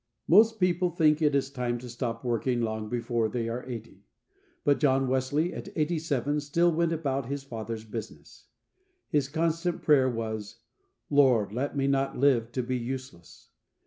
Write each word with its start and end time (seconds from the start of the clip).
MOST 0.27 0.59
people 0.59 0.89
think 0.89 1.21
it 1.21 1.35
is 1.35 1.51
time 1.51 1.77
to 1.77 1.87
stop 1.87 2.25
working 2.25 2.59
long 2.59 2.89
before 2.89 3.29
they 3.29 3.47
are 3.47 3.63
eighty, 3.69 4.03
but 4.63 4.79
John 4.79 5.07
Wesley 5.07 5.53
at 5.53 5.69
eighty 5.75 5.99
seven 5.99 6.39
still 6.39 6.71
went 6.71 6.91
about 6.91 7.27
his 7.27 7.43
"Father's 7.43 7.83
business." 7.85 8.47
His 9.09 9.29
constant 9.29 9.83
prayer 9.83 10.09
was, 10.09 10.61
"Lord, 11.11 11.53
let 11.53 11.77
me 11.77 11.85
not 11.85 12.17
live 12.17 12.51
to 12.53 12.63
be 12.63 12.79
useless." 12.79 13.51